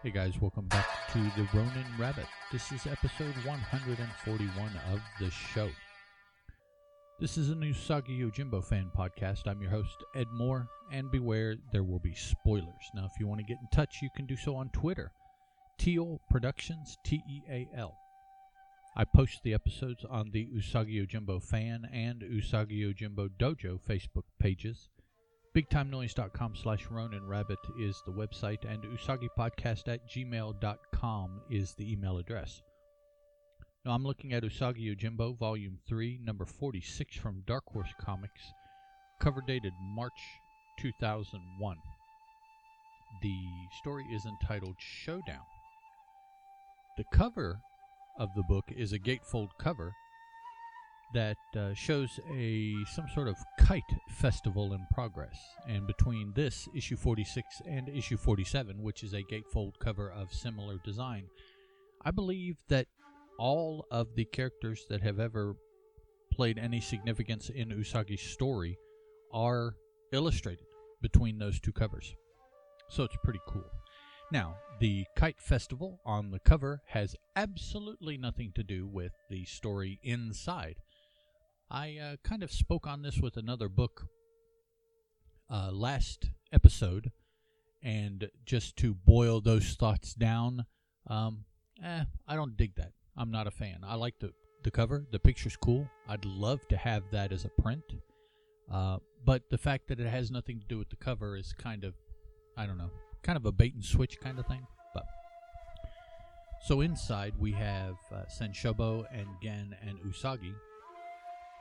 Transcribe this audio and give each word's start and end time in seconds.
Hey 0.00 0.10
guys, 0.10 0.40
welcome 0.40 0.66
back 0.66 0.86
to 1.12 1.18
the 1.18 1.48
Ronin 1.52 1.84
Rabbit. 1.98 2.26
This 2.52 2.70
is 2.70 2.86
episode 2.86 3.34
141 3.44 4.70
of 4.92 5.00
the 5.18 5.28
show. 5.28 5.68
This 7.18 7.36
is 7.36 7.50
a 7.50 7.56
new 7.56 7.74
Usagi 7.74 8.20
Yojimbo 8.20 8.64
fan 8.64 8.92
podcast. 8.96 9.48
I'm 9.48 9.60
your 9.60 9.72
host, 9.72 10.04
Ed 10.14 10.28
Moore, 10.32 10.68
and 10.92 11.10
beware, 11.10 11.56
there 11.72 11.82
will 11.82 11.98
be 11.98 12.14
spoilers. 12.14 12.68
Now, 12.94 13.06
if 13.06 13.18
you 13.18 13.26
want 13.26 13.40
to 13.40 13.44
get 13.44 13.58
in 13.60 13.66
touch, 13.72 13.96
you 14.00 14.08
can 14.14 14.26
do 14.26 14.36
so 14.36 14.54
on 14.54 14.68
Twitter. 14.68 15.10
Teal 15.78 16.20
Productions, 16.30 16.96
T 17.04 17.20
E 17.28 17.42
A 17.50 17.68
L. 17.76 17.98
I 18.96 19.04
post 19.04 19.42
the 19.42 19.52
episodes 19.52 20.04
on 20.08 20.30
the 20.30 20.46
Usagi 20.56 21.04
Yojimbo 21.04 21.42
fan 21.42 21.88
and 21.92 22.22
Usagi 22.22 22.82
Yojimbo 22.82 23.30
Dojo 23.36 23.80
Facebook 23.80 24.26
pages. 24.38 24.90
BigTimeNoise.com 25.54 26.54
slash 26.56 26.86
Ronin 26.90 27.26
Rabbit 27.26 27.58
is 27.80 28.02
the 28.04 28.12
website, 28.12 28.70
and 28.70 28.82
UsagiPodcast 28.82 29.88
at 29.88 30.08
gmail.com 30.08 31.40
is 31.50 31.74
the 31.74 31.90
email 31.90 32.18
address. 32.18 32.62
Now, 33.84 33.92
I'm 33.92 34.04
looking 34.04 34.34
at 34.34 34.42
Usagi 34.42 34.94
Yojimbo, 34.94 35.38
Volume 35.38 35.78
3, 35.88 36.20
number 36.22 36.44
46 36.44 37.16
from 37.16 37.42
Dark 37.46 37.64
Horse 37.72 37.92
Comics, 38.00 38.42
cover 39.20 39.42
dated 39.46 39.72
March 39.80 40.20
2001. 40.80 41.76
The 43.22 43.36
story 43.80 44.04
is 44.12 44.26
entitled 44.26 44.76
Showdown. 44.78 45.46
The 46.98 47.04
cover 47.12 47.60
of 48.18 48.28
the 48.36 48.42
book 48.42 48.66
is 48.76 48.92
a 48.92 48.98
gatefold 48.98 49.50
cover 49.58 49.94
that 51.14 51.36
uh, 51.56 51.72
shows 51.74 52.20
a 52.34 52.74
some 52.92 53.06
sort 53.14 53.28
of 53.28 53.36
kite 53.60 53.82
festival 54.10 54.74
in 54.74 54.86
progress. 54.92 55.36
And 55.66 55.86
between 55.86 56.32
this 56.34 56.68
issue 56.74 56.96
46 56.96 57.46
and 57.66 57.88
issue 57.88 58.16
47, 58.16 58.82
which 58.82 59.02
is 59.02 59.14
a 59.14 59.22
gatefold 59.22 59.78
cover 59.80 60.10
of 60.10 60.32
similar 60.32 60.78
design, 60.84 61.24
I 62.04 62.10
believe 62.10 62.56
that 62.68 62.86
all 63.38 63.86
of 63.90 64.14
the 64.16 64.24
characters 64.26 64.84
that 64.90 65.02
have 65.02 65.18
ever 65.18 65.56
played 66.32 66.58
any 66.58 66.80
significance 66.80 67.48
in 67.48 67.70
Usagi's 67.70 68.20
story 68.20 68.76
are 69.32 69.74
illustrated 70.12 70.66
between 71.00 71.38
those 71.38 71.60
two 71.60 71.72
covers. 71.72 72.14
So 72.88 73.04
it's 73.04 73.16
pretty 73.22 73.40
cool. 73.48 73.70
Now, 74.30 74.56
the 74.78 75.06
Kite 75.16 75.40
Festival 75.40 76.00
on 76.04 76.30
the 76.30 76.38
cover 76.38 76.82
has 76.86 77.16
absolutely 77.34 78.18
nothing 78.18 78.52
to 78.56 78.62
do 78.62 78.86
with 78.86 79.12
the 79.30 79.44
story 79.46 79.98
inside. 80.02 80.76
I 81.70 81.98
uh, 81.98 82.16
kind 82.22 82.42
of 82.42 82.50
spoke 82.50 82.86
on 82.86 83.02
this 83.02 83.18
with 83.18 83.36
another 83.36 83.68
book 83.68 84.06
uh, 85.50 85.70
last 85.70 86.30
episode, 86.50 87.12
and 87.82 88.30
just 88.46 88.76
to 88.78 88.94
boil 88.94 89.42
those 89.42 89.74
thoughts 89.74 90.14
down, 90.14 90.64
um, 91.08 91.44
eh, 91.84 92.04
I 92.26 92.34
don't 92.36 92.56
dig 92.56 92.76
that. 92.76 92.92
I'm 93.16 93.30
not 93.30 93.46
a 93.46 93.50
fan. 93.50 93.80
I 93.86 93.96
like 93.96 94.18
the 94.18 94.32
the 94.64 94.70
cover. 94.70 95.06
The 95.12 95.18
picture's 95.18 95.56
cool. 95.56 95.86
I'd 96.08 96.24
love 96.24 96.66
to 96.68 96.76
have 96.76 97.02
that 97.12 97.32
as 97.32 97.44
a 97.44 97.50
print, 97.62 97.84
uh, 98.72 98.98
but 99.24 99.50
the 99.50 99.58
fact 99.58 99.88
that 99.88 100.00
it 100.00 100.08
has 100.08 100.30
nothing 100.30 100.60
to 100.60 100.66
do 100.66 100.78
with 100.78 100.88
the 100.88 100.96
cover 100.96 101.36
is 101.36 101.52
kind 101.52 101.84
of, 101.84 101.94
I 102.56 102.64
don't 102.64 102.78
know, 102.78 102.90
kind 103.22 103.36
of 103.36 103.44
a 103.44 103.52
bait 103.52 103.74
and 103.74 103.84
switch 103.84 104.18
kind 104.20 104.38
of 104.38 104.46
thing. 104.46 104.66
But 104.94 105.04
so 106.66 106.80
inside 106.80 107.34
we 107.38 107.52
have 107.52 107.96
uh, 108.10 108.22
Sanshobo 108.40 109.04
and 109.12 109.28
Gen 109.42 109.76
and 109.86 109.98
Usagi 110.00 110.54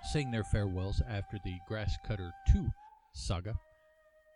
saying 0.03 0.31
their 0.31 0.43
farewells 0.43 1.01
after 1.09 1.37
the 1.43 1.57
Grass 1.67 1.95
Cutter 2.05 2.31
2 2.51 2.69
saga. 3.13 3.55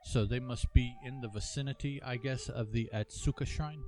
So 0.04 0.26
they 0.26 0.40
must 0.40 0.74
be 0.74 0.96
in 1.06 1.22
the 1.22 1.28
vicinity, 1.28 2.02
I 2.04 2.18
guess, 2.18 2.50
of 2.50 2.72
the 2.72 2.90
Atsuta 2.94 3.46
Shrine. 3.46 3.84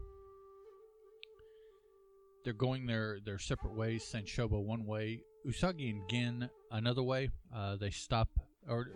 They're 2.44 2.54
going 2.54 2.86
their, 2.86 3.20
their 3.26 3.40
separate 3.40 3.74
ways. 3.74 4.04
Sanshobo 4.04 4.64
one 4.64 4.86
way, 4.86 5.22
Usagi 5.48 5.90
and 5.90 6.08
Gen 6.10 6.50
another 6.72 7.02
way. 7.02 7.32
Uh, 7.56 7.78
they 7.78 7.90
stop, 7.90 8.30
or 8.68 8.88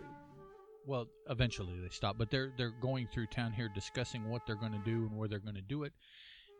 well, 0.86 1.06
eventually 1.28 1.80
they 1.80 1.88
stop, 1.88 2.16
but 2.18 2.30
they're 2.30 2.52
they're 2.56 2.74
going 2.80 3.08
through 3.12 3.26
town 3.26 3.52
here 3.52 3.68
discussing 3.74 4.28
what 4.28 4.42
they're 4.46 4.56
going 4.56 4.72
to 4.72 4.82
do 4.84 5.06
and 5.06 5.16
where 5.16 5.28
they're 5.28 5.38
going 5.38 5.54
to 5.54 5.60
do 5.62 5.84
it, 5.84 5.92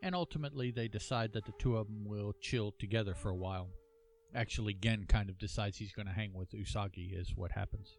and 0.03 0.13
ultimately 0.15 0.71
they 0.71 0.87
decide 0.87 1.33
that 1.33 1.45
the 1.45 1.53
two 1.59 1.77
of 1.77 1.87
them 1.87 2.05
will 2.05 2.33
chill 2.41 2.73
together 2.79 3.13
for 3.13 3.29
a 3.29 3.35
while 3.35 3.69
actually 4.35 4.73
Gen 4.73 5.05
kind 5.07 5.29
of 5.29 5.37
decides 5.37 5.77
he's 5.77 5.91
going 5.91 6.07
to 6.07 6.13
hang 6.13 6.33
with 6.33 6.51
Usagi 6.51 7.19
is 7.19 7.33
what 7.35 7.51
happens. 7.51 7.97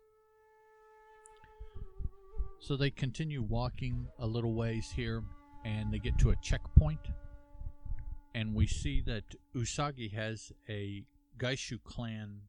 So 2.61 2.77
they 2.77 2.91
continue 2.91 3.43
walking 3.43 4.07
a 4.19 4.27
little 4.27 4.55
ways 4.55 4.93
here 4.95 5.23
and 5.65 5.93
they 5.93 5.99
get 5.99 6.19
to 6.19 6.31
a 6.31 6.37
checkpoint 6.43 7.01
and 8.35 8.55
we 8.55 8.67
see 8.67 9.03
that 9.07 9.25
Usagi 9.57 10.13
has 10.13 10.53
a 10.69 11.05
Geishu 11.39 11.83
clan 11.83 12.43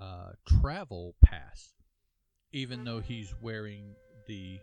uh, 0.00 0.32
travel 0.46 1.14
pass 1.24 1.74
even 2.52 2.84
though 2.84 3.00
he's 3.00 3.34
wearing 3.40 3.94
the 4.26 4.58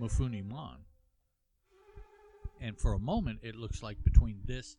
Mifune 0.00 0.44
Mon. 0.48 0.78
And 2.60 2.78
for 2.78 2.94
a 2.94 2.98
moment 2.98 3.40
it 3.42 3.56
looks 3.56 3.82
like 3.82 4.02
between 4.02 4.40
this 4.44 4.76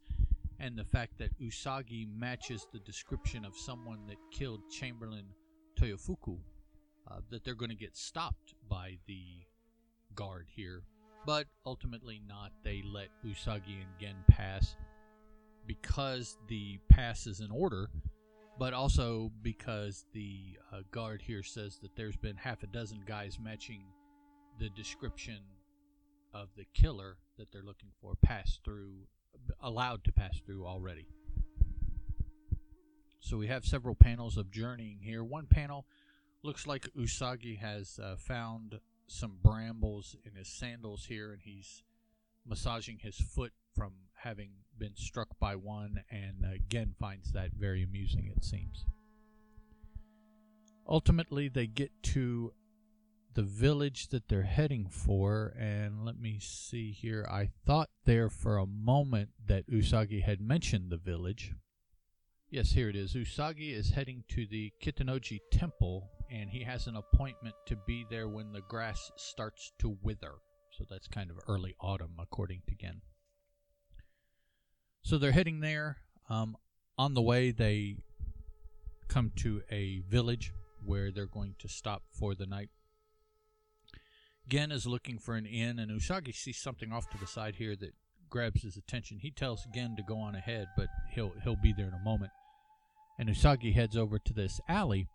and 0.61 0.77
the 0.77 0.85
fact 0.85 1.17
that 1.17 1.37
Usagi 1.41 2.07
matches 2.15 2.67
the 2.71 2.79
description 2.79 3.43
of 3.43 3.57
someone 3.57 4.05
that 4.07 4.17
killed 4.31 4.61
Chamberlain 4.69 5.25
Toyofuku, 5.75 6.37
uh, 7.09 7.15
that 7.31 7.43
they're 7.43 7.55
going 7.55 7.71
to 7.71 7.75
get 7.75 7.97
stopped 7.97 8.53
by 8.69 8.97
the 9.07 9.23
guard 10.13 10.45
here. 10.55 10.83
But 11.25 11.47
ultimately, 11.65 12.21
not. 12.27 12.51
They 12.63 12.83
let 12.85 13.07
Usagi 13.25 13.81
and 13.81 13.99
Gen 13.99 14.15
pass 14.27 14.75
because 15.65 16.37
the 16.47 16.77
pass 16.89 17.25
is 17.25 17.39
in 17.39 17.49
order, 17.49 17.89
but 18.59 18.73
also 18.73 19.31
because 19.41 20.05
the 20.13 20.57
uh, 20.71 20.81
guard 20.91 21.23
here 21.23 21.43
says 21.43 21.79
that 21.81 21.95
there's 21.95 22.17
been 22.17 22.35
half 22.35 22.61
a 22.61 22.67
dozen 22.67 23.01
guys 23.07 23.39
matching 23.41 23.81
the 24.59 24.69
description 24.69 25.39
of 26.35 26.49
the 26.55 26.65
killer 26.75 27.17
that 27.39 27.51
they're 27.51 27.63
looking 27.63 27.89
for 27.99 28.13
pass 28.21 28.59
through 28.63 28.93
allowed 29.61 30.03
to 30.05 30.11
pass 30.11 30.39
through 30.45 30.65
already. 30.65 31.07
So 33.19 33.37
we 33.37 33.47
have 33.47 33.65
several 33.65 33.95
panels 33.95 34.37
of 34.37 34.51
journeying 34.51 34.99
here. 35.01 35.23
One 35.23 35.45
panel 35.45 35.85
looks 36.43 36.65
like 36.65 36.87
Usagi 36.97 37.59
has 37.59 37.99
uh, 38.01 38.15
found 38.17 38.79
some 39.07 39.37
brambles 39.43 40.15
in 40.25 40.35
his 40.35 40.47
sandals 40.47 41.05
here, 41.05 41.31
and 41.31 41.41
he's 41.41 41.83
massaging 42.45 42.99
his 42.99 43.15
foot 43.15 43.53
from 43.75 43.93
having 44.15 44.51
been 44.77 44.95
struck 44.95 45.39
by 45.39 45.55
one, 45.55 46.03
and 46.09 46.45
again 46.53 46.95
finds 46.99 47.31
that 47.31 47.51
very 47.53 47.83
amusing, 47.83 48.31
it 48.35 48.43
seems. 48.43 48.85
Ultimately, 50.87 51.47
they 51.47 51.67
get 51.67 51.91
to 52.03 52.53
the 53.33 53.43
village 53.43 54.09
that 54.09 54.27
they're 54.27 54.43
heading 54.43 54.87
for. 54.89 55.53
And 55.57 56.05
let 56.05 56.19
me 56.19 56.39
see 56.41 56.91
here. 56.91 57.27
I 57.29 57.49
thought 57.65 57.89
there 58.05 58.29
for 58.29 58.57
a 58.57 58.65
moment 58.65 59.29
that 59.47 59.69
Usagi 59.69 60.23
had 60.23 60.41
mentioned 60.41 60.89
the 60.89 60.97
village. 60.97 61.53
Yes, 62.49 62.71
here 62.71 62.89
it 62.89 62.95
is. 62.95 63.13
Usagi 63.13 63.73
is 63.73 63.91
heading 63.91 64.25
to 64.29 64.45
the 64.45 64.73
Kitanoji 64.83 65.39
Temple, 65.51 66.09
and 66.29 66.49
he 66.49 66.63
has 66.63 66.87
an 66.87 66.97
appointment 66.97 67.55
to 67.67 67.77
be 67.87 68.05
there 68.09 68.27
when 68.27 68.51
the 68.51 68.61
grass 68.61 69.09
starts 69.15 69.71
to 69.79 69.97
wither. 70.01 70.33
So 70.71 70.85
that's 70.89 71.07
kind 71.07 71.29
of 71.29 71.37
early 71.47 71.75
autumn, 71.79 72.15
according 72.19 72.63
to 72.67 72.75
Gen. 72.75 73.01
So 75.03 75.17
they're 75.17 75.31
heading 75.31 75.61
there. 75.61 75.97
Um, 76.29 76.57
on 76.97 77.13
the 77.13 77.21
way, 77.21 77.51
they 77.51 77.97
come 79.07 79.31
to 79.37 79.61
a 79.71 79.99
village 80.09 80.53
where 80.85 81.11
they're 81.11 81.25
going 81.25 81.55
to 81.59 81.67
stop 81.67 82.03
for 82.11 82.35
the 82.35 82.45
night. 82.45 82.69
Gen 84.51 84.71
is 84.73 84.85
looking 84.85 85.17
for 85.17 85.35
an 85.35 85.45
inn, 85.45 85.79
and 85.79 85.89
Usagi 85.89 86.35
sees 86.35 86.57
something 86.57 86.91
off 86.91 87.09
to 87.11 87.17
the 87.17 87.25
side 87.25 87.55
here 87.55 87.73
that 87.77 87.93
grabs 88.29 88.63
his 88.63 88.75
attention. 88.75 89.19
He 89.19 89.31
tells 89.31 89.65
Gen 89.73 89.95
to 89.95 90.03
go 90.03 90.17
on 90.17 90.35
ahead, 90.35 90.67
but 90.75 90.87
he'll 91.09 91.31
he'll 91.41 91.55
be 91.55 91.71
there 91.71 91.87
in 91.87 91.93
a 91.93 92.03
moment. 92.03 92.31
And 93.17 93.29
Usagi 93.29 93.73
heads 93.73 93.95
over 93.95 94.19
to 94.19 94.33
this 94.33 94.59
alley, 94.67 95.07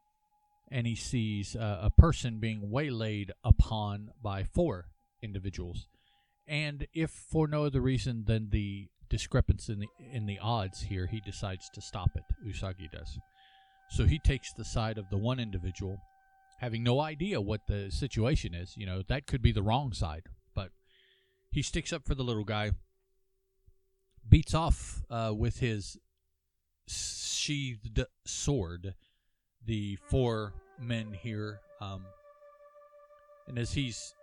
and 0.71 0.87
he 0.87 0.95
sees 0.95 1.55
uh, 1.55 1.81
a 1.83 1.91
person 1.91 2.41
being 2.41 2.71
waylaid 2.71 3.31
upon 3.45 4.09
by 4.23 4.43
four 4.43 4.87
individuals. 5.23 5.87
And 6.49 6.87
if 6.95 7.11
for 7.11 7.47
no 7.47 7.67
other 7.67 7.83
reason 7.83 8.25
than 8.27 8.49
the 8.49 8.87
discrepancy 9.11 9.75
in 9.75 9.81
the 9.81 9.89
in 10.13 10.25
the 10.25 10.39
odds 10.39 10.81
here, 10.81 11.07
he 11.07 11.21
decides 11.21 11.69
to 11.75 11.83
stop 11.83 12.11
it. 12.15 12.25
Usagi 12.43 12.91
does. 12.91 13.19
So 13.91 14.07
he 14.07 14.19
takes 14.19 14.55
the 14.55 14.65
side 14.65 14.97
of 14.97 15.11
the 15.11 15.19
one 15.19 15.39
individual 15.39 15.99
having 16.59 16.83
no 16.83 17.01
idea 17.01 17.41
what 17.41 17.67
the 17.67 17.91
situation 17.91 18.55
is. 18.55 18.77
You 18.77 18.87
know, 18.87 19.03
that 19.09 19.27
could 19.27 19.43
be 19.43 19.53
the 19.53 19.63
wrong 19.63 19.93
side. 19.93 20.25
But 20.55 20.71
he 21.51 21.63
sticks 21.63 21.93
up 21.93 22.07
for 22.07 22.15
the 22.15 22.25
little 22.25 22.45
guy, 22.45 22.73
beats 24.29 24.55
off 24.55 25.03
uh, 25.11 25.33
with 25.37 25.61
his 25.61 25.99
sheathed 26.89 28.05
sword 28.25 28.95
the 29.65 29.97
four 30.09 30.55
men 30.81 31.13
here. 31.13 31.61
Um, 31.81 32.05
and 33.49 33.59
as 33.59 33.73
he's 33.73 34.15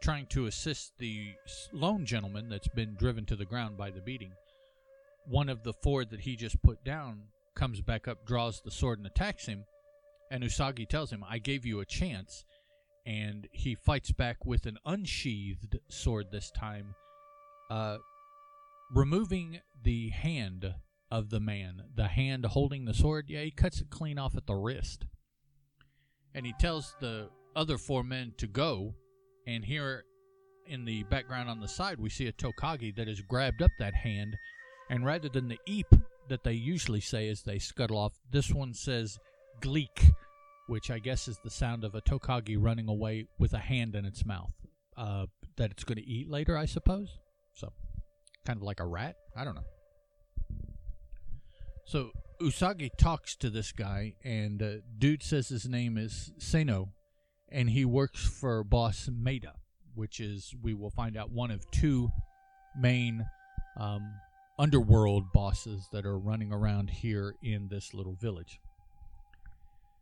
trying 0.00 0.26
to 0.26 0.46
assist 0.46 0.92
the 0.98 1.32
lone 1.72 2.04
gentleman 2.04 2.48
that's 2.48 2.68
been 2.68 2.94
driven 2.94 3.24
to 3.26 3.36
the 3.36 3.44
ground 3.44 3.76
by 3.76 3.90
the 3.90 4.00
beating. 4.00 4.32
One 5.26 5.48
of 5.48 5.62
the 5.64 5.72
four 5.72 6.04
that 6.04 6.20
he 6.20 6.36
just 6.36 6.62
put 6.62 6.84
down 6.84 7.22
comes 7.54 7.80
back 7.80 8.06
up, 8.06 8.26
draws 8.26 8.60
the 8.60 8.70
sword, 8.70 8.98
and 8.98 9.06
attacks 9.06 9.46
him. 9.46 9.64
And 10.30 10.42
Usagi 10.42 10.88
tells 10.88 11.10
him, 11.10 11.24
I 11.28 11.38
gave 11.38 11.64
you 11.64 11.80
a 11.80 11.84
chance. 11.84 12.44
And 13.06 13.46
he 13.52 13.74
fights 13.74 14.10
back 14.10 14.44
with 14.44 14.66
an 14.66 14.78
unsheathed 14.84 15.78
sword 15.88 16.26
this 16.32 16.50
time, 16.50 16.96
uh, 17.70 17.98
removing 18.90 19.60
the 19.84 20.08
hand 20.08 20.74
of 21.10 21.30
the 21.30 21.38
man. 21.38 21.82
The 21.94 22.08
hand 22.08 22.44
holding 22.46 22.84
the 22.84 22.94
sword, 22.94 23.26
yeah, 23.28 23.42
he 23.42 23.52
cuts 23.52 23.80
it 23.80 23.90
clean 23.90 24.18
off 24.18 24.36
at 24.36 24.46
the 24.46 24.56
wrist. 24.56 25.06
And 26.34 26.44
he 26.44 26.52
tells 26.58 26.96
the 27.00 27.30
other 27.54 27.78
four 27.78 28.02
men 28.02 28.34
to 28.38 28.48
go. 28.48 28.94
And 29.46 29.64
here 29.64 30.04
in 30.66 30.84
the 30.84 31.04
background 31.04 31.48
on 31.48 31.60
the 31.60 31.68
side, 31.68 32.00
we 32.00 32.10
see 32.10 32.26
a 32.26 32.32
Tokage 32.32 32.96
that 32.96 33.06
has 33.06 33.20
grabbed 33.20 33.62
up 33.62 33.70
that 33.78 33.94
hand. 33.94 34.36
And 34.90 35.04
rather 35.04 35.28
than 35.28 35.48
the 35.48 35.60
eep 35.66 35.86
that 36.28 36.42
they 36.42 36.52
usually 36.52 37.00
say 37.00 37.28
as 37.28 37.42
they 37.42 37.58
scuttle 37.60 37.98
off, 37.98 38.18
this 38.32 38.50
one 38.52 38.74
says 38.74 39.18
gleek, 39.60 40.12
which 40.66 40.90
I 40.90 40.98
guess 40.98 41.28
is 41.28 41.38
the 41.42 41.50
sound 41.50 41.84
of 41.84 41.94
a 41.94 42.00
Tokage 42.00 42.56
running 42.58 42.88
away 42.88 43.26
with 43.38 43.52
a 43.52 43.58
hand 43.58 43.94
in 43.94 44.04
its 44.04 44.24
mouth 44.24 44.52
uh, 44.96 45.26
that 45.56 45.70
it's 45.70 45.84
going 45.84 45.98
to 45.98 46.06
eat 46.06 46.30
later, 46.30 46.56
I 46.56 46.66
suppose. 46.66 47.18
So, 47.54 47.72
kind 48.44 48.58
of 48.58 48.62
like 48.62 48.80
a 48.80 48.86
rat. 48.86 49.16
I 49.36 49.44
don't 49.44 49.54
know. 49.54 49.64
So 51.86 52.10
Usagi 52.40 52.90
talks 52.98 53.36
to 53.36 53.48
this 53.48 53.70
guy, 53.70 54.14
and 54.24 54.60
uh, 54.60 54.70
dude 54.98 55.22
says 55.22 55.48
his 55.48 55.68
name 55.68 55.96
is 55.96 56.32
Seno, 56.38 56.88
and 57.48 57.70
he 57.70 57.84
works 57.84 58.26
for 58.26 58.64
boss 58.64 59.08
Maeda, 59.08 59.52
which 59.94 60.18
is 60.18 60.52
we 60.60 60.74
will 60.74 60.90
find 60.90 61.16
out 61.16 61.30
one 61.30 61.52
of 61.52 61.70
two 61.70 62.10
main 62.76 63.24
um, 63.78 64.02
underworld 64.58 65.32
bosses 65.32 65.86
that 65.92 66.04
are 66.04 66.18
running 66.18 66.52
around 66.52 66.90
here 66.90 67.36
in 67.40 67.68
this 67.68 67.94
little 67.94 68.14
village. 68.14 68.58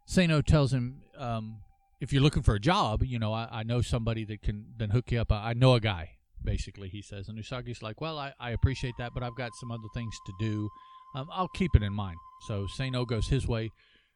Seno 0.09 0.45
tells 0.45 0.73
him, 0.73 1.03
um, 1.17 1.61
if 2.01 2.13
you're 2.13 2.23
looking 2.23 2.43
for 2.43 2.55
a 2.55 2.61
job, 2.61 3.03
you 3.03 3.19
know, 3.19 3.33
I, 3.33 3.49
I 3.51 3.63
know 3.63 3.81
somebody 3.81 4.25
that 4.27 4.43
can 4.43 4.67
then 4.77 4.91
hook 4.91 5.11
you 5.11 5.21
up. 5.21 5.33
I, 5.33 5.51
I 5.51 5.53
know 5.55 5.75
a 5.75 5.81
guy, 5.81 6.11
basically, 6.43 6.89
he 6.89 7.03
says. 7.03 7.29
And 7.29 7.39
Usagi's 7.39 7.83
like, 7.83 8.01
well, 8.01 8.19
I, 8.19 8.33
I 8.39 8.51
appreciate 8.51 8.95
that, 8.99 9.13
but 9.15 9.23
I've 9.23 9.37
got 9.37 9.55
some 9.55 9.71
other 9.71 9.89
things 9.95 10.15
to 10.27 10.33
do. 10.39 10.69
Um, 11.15 11.29
I'll 11.33 11.49
keep 11.49 11.75
it 11.75 11.83
in 11.83 11.93
mind. 11.93 12.17
So 12.47 12.67
Seno 12.79 13.07
goes 13.07 13.29
his 13.29 13.47
way. 13.47 13.71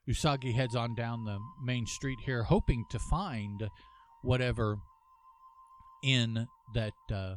Usagi 0.09 0.55
heads 0.55 0.75
on 0.75 0.95
down 0.95 1.25
the 1.25 1.39
main 1.63 1.87
street 1.87 2.19
here, 2.25 2.43
hoping 2.43 2.85
to 2.91 2.99
find 2.99 3.69
whatever 4.23 4.79
inn 6.03 6.49
that 6.75 6.93
uh, 7.13 7.35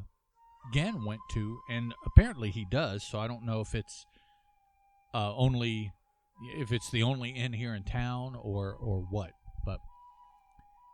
Gen 0.74 1.06
went 1.06 1.21
to, 1.31 1.59
and 1.69 1.94
apparently 2.06 2.50
he 2.50 2.65
does. 2.69 3.03
So 3.03 3.19
I 3.19 3.27
don't 3.27 3.45
know 3.45 3.62
if 3.62 3.75
it's 3.75 4.06
uh, 5.13 5.36
only 5.36 5.92
if 6.58 6.72
it's 6.72 6.90
the 6.90 7.04
only 7.04 7.30
inn 7.30 7.54
here 7.54 7.76
in 7.76 7.84
town 7.84 8.36
or 8.42 8.74
or 8.74 9.06
what. 9.10 9.32
But 9.66 9.80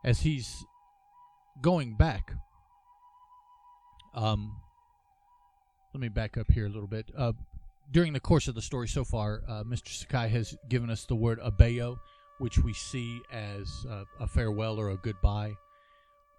as 0.03 0.21
he's 0.21 0.65
going 1.61 1.95
back, 1.95 2.33
um, 4.13 4.55
let 5.93 6.01
me 6.01 6.09
back 6.09 6.37
up 6.37 6.51
here 6.51 6.65
a 6.65 6.69
little 6.69 6.87
bit. 6.87 7.09
Uh, 7.17 7.33
during 7.91 8.13
the 8.13 8.19
course 8.19 8.47
of 8.47 8.55
the 8.55 8.61
story 8.61 8.87
so 8.87 9.03
far, 9.03 9.43
uh, 9.47 9.63
Mr. 9.63 9.89
Sakai 9.89 10.27
has 10.27 10.55
given 10.69 10.89
us 10.89 11.05
the 11.05 11.15
word 11.15 11.39
abayo, 11.39 11.97
which 12.39 12.57
we 12.59 12.73
see 12.73 13.21
as 13.31 13.85
a 14.19 14.27
farewell 14.27 14.79
or 14.79 14.89
a 14.89 14.97
goodbye. 14.97 15.53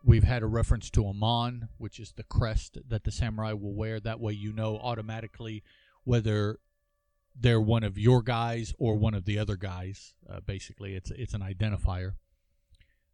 We've 0.04 0.24
had 0.24 0.42
a 0.42 0.46
reference 0.46 0.90
to 0.90 1.06
Amon, 1.06 1.68
which 1.78 1.98
is 1.98 2.12
the 2.16 2.22
crest 2.22 2.78
that 2.88 3.04
the 3.04 3.10
samurai 3.10 3.52
will 3.52 3.74
wear. 3.74 3.98
That 3.98 4.20
way, 4.20 4.32
you 4.32 4.52
know 4.52 4.78
automatically 4.78 5.62
whether 6.04 6.58
they're 7.40 7.60
one 7.60 7.84
of 7.84 7.98
your 7.98 8.22
guys 8.22 8.74
or 8.78 8.96
one 8.96 9.14
of 9.14 9.24
the 9.24 9.38
other 9.38 9.56
guys. 9.56 10.14
Uh, 10.28 10.40
basically, 10.40 10.94
it's 10.94 11.10
it's 11.10 11.34
an 11.34 11.40
identifier. 11.40 12.12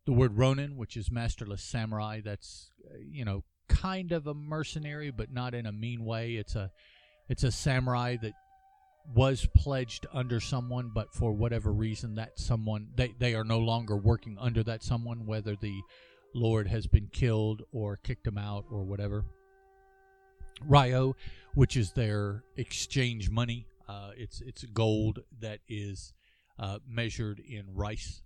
The 0.06 0.12
word 0.12 0.36
Ronin, 0.36 0.76
which 0.76 0.96
is 0.96 1.10
masterless 1.10 1.62
samurai, 1.62 2.20
that's 2.24 2.70
uh, 2.84 2.98
you 3.00 3.24
know 3.24 3.44
kind 3.68 4.12
of 4.12 4.26
a 4.26 4.34
mercenary, 4.34 5.10
but 5.10 5.32
not 5.32 5.54
in 5.54 5.66
a 5.66 5.72
mean 5.72 6.04
way. 6.04 6.34
It's 6.34 6.54
a 6.54 6.70
it's 7.28 7.44
a 7.44 7.50
samurai 7.50 8.16
that 8.22 8.32
was 9.14 9.46
pledged 9.54 10.06
under 10.12 10.40
someone, 10.40 10.90
but 10.94 11.12
for 11.12 11.32
whatever 11.32 11.72
reason, 11.72 12.14
that 12.14 12.38
someone 12.38 12.88
they 12.96 13.14
they 13.18 13.34
are 13.34 13.44
no 13.44 13.58
longer 13.58 13.96
working 13.96 14.36
under 14.40 14.62
that 14.64 14.82
someone, 14.82 15.26
whether 15.26 15.56
the 15.56 15.80
lord 16.34 16.66
has 16.66 16.86
been 16.86 17.08
killed 17.12 17.62
or 17.72 17.96
kicked 17.96 18.26
him 18.26 18.38
out 18.38 18.64
or 18.70 18.82
whatever. 18.82 19.24
Ryo, 20.66 21.16
which 21.54 21.76
is 21.76 21.92
their 21.92 22.44
exchange 22.56 23.28
money, 23.28 23.66
uh, 23.88 24.10
it's 24.16 24.40
it's 24.40 24.64
gold 24.64 25.20
that 25.40 25.60
is 25.68 26.12
uh, 26.58 26.78
measured 26.86 27.40
in 27.40 27.74
rice, 27.74 28.22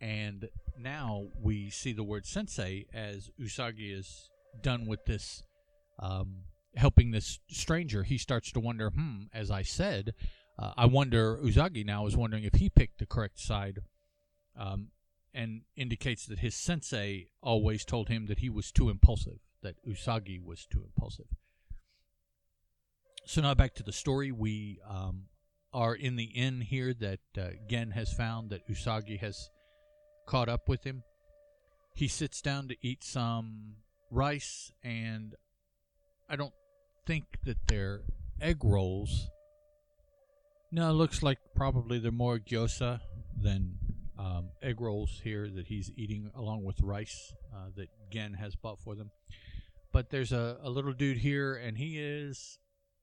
and 0.00 0.48
now 0.78 1.28
we 1.40 1.70
see 1.70 1.92
the 1.92 2.02
word 2.02 2.26
sensei 2.26 2.86
as 2.92 3.30
Usagi 3.40 3.96
is 3.96 4.30
done 4.62 4.86
with 4.86 5.04
this, 5.06 5.42
um, 5.98 6.44
helping 6.76 7.10
this 7.10 7.40
stranger. 7.48 8.02
He 8.02 8.18
starts 8.18 8.52
to 8.52 8.60
wonder, 8.60 8.90
hmm. 8.90 9.24
As 9.32 9.50
I 9.50 9.62
said, 9.62 10.14
uh, 10.58 10.72
I 10.76 10.86
wonder. 10.86 11.36
Usagi 11.38 11.84
now 11.84 12.06
is 12.06 12.16
wondering 12.16 12.44
if 12.44 12.54
he 12.54 12.68
picked 12.68 12.98
the 12.98 13.06
correct 13.06 13.38
side, 13.38 13.80
um, 14.56 14.88
and 15.32 15.62
indicates 15.76 16.26
that 16.26 16.40
his 16.40 16.54
sensei 16.54 17.28
always 17.42 17.84
told 17.84 18.08
him 18.08 18.26
that 18.26 18.40
he 18.40 18.50
was 18.50 18.72
too 18.72 18.90
impulsive. 18.90 19.38
That 19.62 19.76
Usagi 19.86 20.42
was 20.42 20.66
too 20.66 20.82
impulsive. 20.84 21.26
So 23.28 23.42
now 23.42 23.52
back 23.52 23.74
to 23.74 23.82
the 23.82 23.92
story. 23.92 24.32
We 24.32 24.80
um, 24.88 25.24
are 25.74 25.94
in 25.94 26.16
the 26.16 26.24
inn 26.24 26.62
here 26.62 26.94
that 26.94 27.20
uh, 27.36 27.48
Gen 27.68 27.90
has 27.90 28.10
found 28.10 28.48
that 28.48 28.66
Usagi 28.70 29.20
has 29.20 29.50
caught 30.26 30.48
up 30.48 30.66
with 30.66 30.82
him. 30.82 31.02
He 31.92 32.08
sits 32.08 32.40
down 32.40 32.68
to 32.68 32.76
eat 32.80 33.04
some 33.04 33.74
rice, 34.10 34.72
and 34.82 35.34
I 36.30 36.36
don't 36.36 36.54
think 37.04 37.24
that 37.44 37.58
they're 37.66 38.00
egg 38.40 38.64
rolls. 38.64 39.28
No, 40.72 40.88
it 40.88 40.94
looks 40.94 41.22
like 41.22 41.36
probably 41.54 41.98
they're 41.98 42.10
more 42.10 42.38
gyoza 42.38 43.00
than 43.38 43.74
um, 44.18 44.48
egg 44.62 44.80
rolls 44.80 45.20
here 45.22 45.50
that 45.50 45.66
he's 45.66 45.90
eating 45.98 46.30
along 46.34 46.64
with 46.64 46.80
rice 46.80 47.34
uh, 47.54 47.66
that 47.76 47.90
Gen 48.10 48.32
has 48.32 48.56
bought 48.56 48.80
for 48.80 48.94
them. 48.94 49.10
But 49.92 50.08
there's 50.08 50.32
a, 50.32 50.56
a 50.62 50.70
little 50.70 50.94
dude 50.94 51.18
here, 51.18 51.54
and 51.56 51.76
he 51.76 51.98
is 51.98 52.58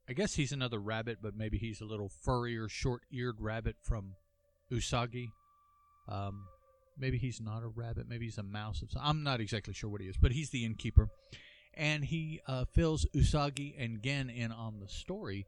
I 0.07 0.13
guess 0.13 0.35
he's 0.35 0.51
another 0.51 0.79
rabbit, 0.79 1.17
but 1.21 1.35
maybe 1.35 1.57
he's 1.57 1.81
a 1.81 1.85
little 1.85 2.09
furrier, 2.09 2.69
short-eared 2.69 3.37
rabbit 3.39 3.75
from 3.81 4.13
Usagi. 4.71 5.29
Um, 6.07 6.45
maybe 6.97 7.17
he's 7.17 7.41
not 7.41 7.63
a 7.63 7.67
rabbit. 7.67 8.07
Maybe 8.07 8.25
he's 8.25 8.37
a 8.37 8.43
mouse. 8.43 8.83
I'm 9.01 9.23
not 9.23 9.41
exactly 9.41 9.73
sure 9.73 9.89
what 9.89 10.01
he 10.01 10.07
is, 10.07 10.17
but 10.17 10.31
he's 10.31 10.51
the 10.51 10.63
innkeeper, 10.63 11.09
and 11.73 12.05
he 12.05 12.39
uh, 12.47 12.65
fills 12.65 13.07
Usagi 13.15 13.73
and 13.77 14.03
Gen 14.03 14.29
in 14.29 14.51
on 14.51 14.79
the 14.79 14.87
story 14.87 15.45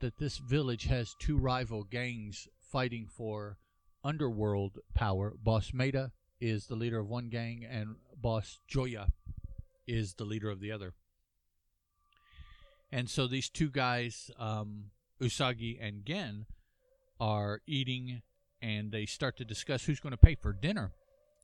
that 0.00 0.18
this 0.18 0.38
village 0.38 0.84
has 0.84 1.16
two 1.18 1.36
rival 1.36 1.82
gangs 1.82 2.46
fighting 2.70 3.08
for 3.08 3.58
underworld 4.04 4.78
power. 4.94 5.32
Boss 5.42 5.72
Maeda 5.72 6.12
is 6.40 6.66
the 6.66 6.76
leader 6.76 7.00
of 7.00 7.08
one 7.08 7.28
gang, 7.28 7.66
and 7.68 7.96
Boss 8.16 8.60
Joya 8.68 9.08
is 9.86 10.14
the 10.14 10.24
leader 10.24 10.50
of 10.50 10.60
the 10.60 10.70
other. 10.70 10.94
And 12.90 13.10
so 13.10 13.26
these 13.26 13.48
two 13.48 13.70
guys, 13.70 14.30
um, 14.38 14.90
Usagi 15.20 15.78
and 15.80 16.04
Gen, 16.04 16.46
are 17.18 17.60
eating 17.66 18.22
and 18.62 18.90
they 18.90 19.06
start 19.06 19.36
to 19.36 19.44
discuss 19.44 19.84
who's 19.84 20.00
going 20.00 20.12
to 20.12 20.16
pay 20.16 20.34
for 20.34 20.52
dinner. 20.52 20.92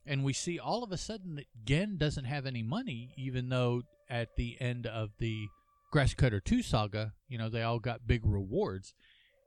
And 0.05 0.23
we 0.23 0.33
see 0.33 0.59
all 0.59 0.83
of 0.83 0.91
a 0.91 0.97
sudden 0.97 1.35
that 1.35 1.45
Gen 1.63 1.97
doesn't 1.97 2.25
have 2.25 2.45
any 2.45 2.63
money, 2.63 3.13
even 3.17 3.49
though 3.49 3.83
at 4.09 4.35
the 4.35 4.57
end 4.59 4.85
of 4.85 5.11
the 5.19 5.47
Grasscutter 5.93 6.43
2 6.43 6.61
saga, 6.61 7.13
you 7.27 7.37
know, 7.37 7.49
they 7.49 7.61
all 7.61 7.79
got 7.79 8.07
big 8.07 8.25
rewards. 8.25 8.93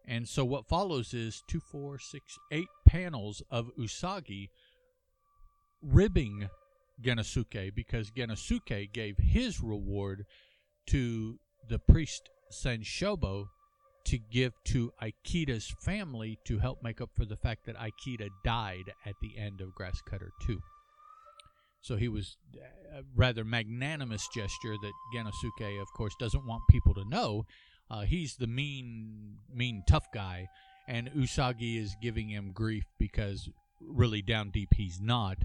And 0.06 0.28
so 0.28 0.44
what 0.44 0.68
follows 0.68 1.12
is 1.12 1.42
two, 1.48 1.60
four, 1.60 1.98
six, 1.98 2.38
eight 2.52 2.68
panels 2.86 3.42
of 3.50 3.70
Usagi 3.78 4.48
ribbing 5.82 6.48
Genosuke 7.02 7.74
because 7.74 8.10
Genosuke 8.10 8.92
gave 8.92 9.18
his 9.18 9.60
reward 9.60 10.24
to 10.86 11.38
the 11.68 11.78
priest 11.78 12.30
Sanshobo 12.50 13.48
to 14.06 14.18
give 14.18 14.52
to 14.64 14.92
Aikida's 15.02 15.74
family 15.80 16.38
to 16.44 16.58
help 16.58 16.82
make 16.82 17.00
up 17.00 17.10
for 17.14 17.24
the 17.24 17.36
fact 17.36 17.66
that 17.66 17.76
Aikida 17.76 18.28
died 18.44 18.92
at 19.04 19.14
the 19.20 19.36
end 19.36 19.60
of 19.60 19.74
Grasscutter 19.74 20.30
2. 20.46 20.60
So 21.80 21.96
he 21.96 22.08
was 22.08 22.36
a 22.96 23.02
rather 23.14 23.44
magnanimous 23.44 24.28
gesture 24.32 24.76
that 24.80 24.92
Genosuke, 25.14 25.80
of 25.80 25.88
course, 25.96 26.14
doesn't 26.18 26.46
want 26.46 26.62
people 26.70 26.94
to 26.94 27.08
know. 27.08 27.46
Uh, 27.90 28.02
he's 28.02 28.36
the 28.36 28.46
mean, 28.46 29.38
mean, 29.52 29.82
tough 29.88 30.06
guy, 30.12 30.48
and 30.88 31.10
Usagi 31.12 31.80
is 31.80 31.96
giving 32.00 32.28
him 32.28 32.52
grief 32.52 32.84
because 32.98 33.48
really 33.80 34.22
down 34.22 34.50
deep 34.50 34.70
he's 34.74 35.00
not, 35.00 35.38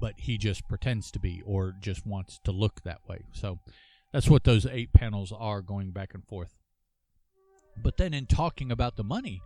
but 0.00 0.14
he 0.18 0.38
just 0.38 0.66
pretends 0.68 1.10
to 1.12 1.20
be 1.20 1.42
or 1.44 1.74
just 1.80 2.06
wants 2.06 2.40
to 2.44 2.52
look 2.52 2.82
that 2.82 3.00
way. 3.08 3.20
So 3.32 3.58
that's 4.14 4.30
what 4.30 4.44
those 4.44 4.64
eight 4.64 4.92
panels 4.92 5.32
are 5.36 5.60
going 5.60 5.90
back 5.90 6.14
and 6.14 6.24
forth. 6.24 6.54
But 7.82 7.96
then 7.96 8.14
in 8.14 8.26
talking 8.26 8.70
about 8.70 8.94
the 8.94 9.02
money, 9.02 9.42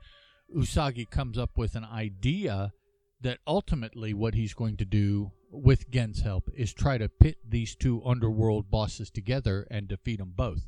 Usagi 0.54 1.08
comes 1.08 1.38
up 1.38 1.56
with 1.56 1.74
an 1.74 1.86
idea 1.86 2.74
that 3.22 3.38
ultimately 3.46 4.12
what 4.12 4.34
he's 4.34 4.52
going 4.52 4.76
to 4.76 4.84
do 4.84 5.32
with 5.50 5.90
Gen's 5.90 6.20
help 6.20 6.50
is 6.54 6.74
try 6.74 6.98
to 6.98 7.08
pit 7.08 7.38
these 7.48 7.74
two 7.74 8.02
underworld 8.04 8.70
bosses 8.70 9.10
together 9.10 9.66
and 9.70 9.88
defeat 9.88 10.18
them 10.18 10.34
both. 10.36 10.60